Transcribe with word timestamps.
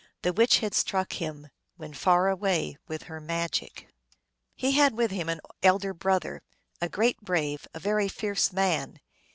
The 0.23 0.33
witch 0.33 0.57
had 0.61 0.73
struck 0.73 1.13
him, 1.13 1.49
when 1.77 1.93
far 1.93 2.27
away, 2.27 2.75
with 2.87 3.03
her 3.03 3.19
magic. 3.21 3.87
He 4.55 4.71
had 4.71 4.97
with 4.97 5.11
him 5.11 5.29
an 5.29 5.41
elder 5.61 5.93
brother, 5.93 6.41
a 6.81 6.89
great 6.89 7.21
brave, 7.21 7.67
a 7.75 7.79
very 7.79 8.07
fierce 8.07 8.51
man. 8.51 8.99